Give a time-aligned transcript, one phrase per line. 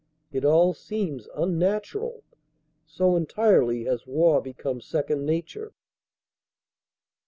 [0.31, 2.23] It all seems unnatural,
[2.87, 5.73] so entirely has war become second nature.